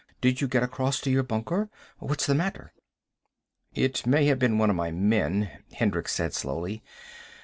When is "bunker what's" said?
1.21-2.25